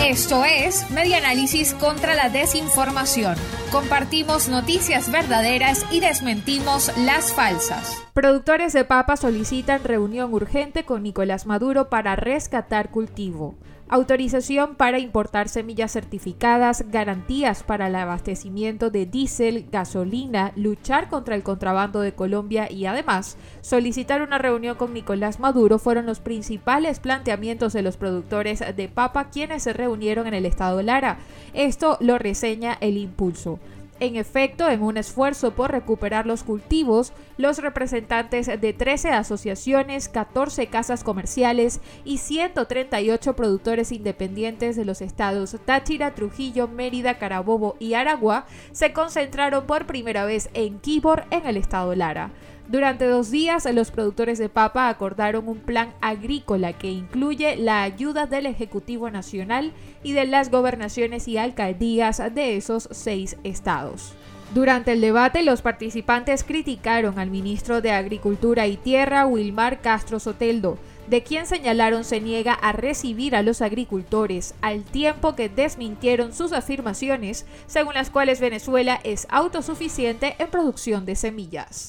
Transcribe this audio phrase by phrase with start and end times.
[0.00, 3.36] Esto es Media Análisis contra la Desinformación.
[3.70, 8.02] Compartimos noticias verdaderas y desmentimos las falsas.
[8.12, 13.54] Productores de papa solicitan reunión urgente con Nicolás Maduro para rescatar cultivo
[13.88, 21.42] autorización para importar semillas certificadas, garantías para el abastecimiento de diésel, gasolina, luchar contra el
[21.42, 27.72] contrabando de Colombia y además solicitar una reunión con Nicolás Maduro fueron los principales planteamientos
[27.72, 31.18] de los productores de papa quienes se reunieron en el estado Lara.
[31.52, 33.58] Esto lo reseña el impulso.
[34.00, 40.66] En efecto, en un esfuerzo por recuperar los cultivos, los representantes de 13 asociaciones, 14
[40.66, 48.46] casas comerciales y 138 productores independientes de los estados Táchira, Trujillo, Mérida, Carabobo y Aragua
[48.72, 52.32] se concentraron por primera vez en Quibor, en el estado Lara.
[52.66, 58.26] Durante dos días, los productores de papa acordaron un plan agrícola que incluye la ayuda
[58.26, 64.14] del Ejecutivo Nacional y de las gobernaciones y alcaldías de esos seis estados.
[64.54, 70.78] Durante el debate, los participantes criticaron al ministro de Agricultura y Tierra, Wilmar Castro Soteldo,
[71.08, 76.52] de quien señalaron se niega a recibir a los agricultores, al tiempo que desmintieron sus
[76.52, 81.88] afirmaciones, según las cuales Venezuela es autosuficiente en producción de semillas.